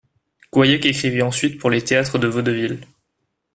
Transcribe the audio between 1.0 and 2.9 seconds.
ensuite pour les théâtres de vaudeville.